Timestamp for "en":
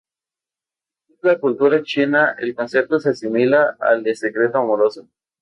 1.09-1.17